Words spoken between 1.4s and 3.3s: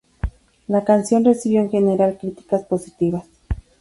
en general, críticas positivas.